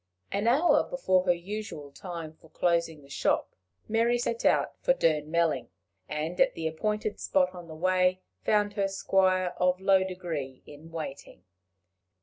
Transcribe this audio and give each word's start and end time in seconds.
An 0.31 0.47
hour 0.47 0.81
before 0.89 1.25
her 1.25 1.31
usual 1.35 1.91
time 1.91 2.35
for 2.41 2.49
closing 2.49 3.03
the 3.03 3.07
shop, 3.11 3.55
Mary 3.87 4.17
set 4.17 4.45
out 4.45 4.73
for 4.79 4.95
Durnmelling; 4.95 5.67
and, 6.09 6.41
at 6.41 6.55
the 6.55 6.65
appointed 6.65 7.19
spot 7.19 7.53
on 7.53 7.67
the 7.67 7.75
way, 7.75 8.19
found 8.43 8.73
her 8.73 8.87
squire 8.87 9.53
of 9.57 9.79
low 9.79 10.03
degree 10.03 10.63
in 10.65 10.89
waiting. 10.91 11.43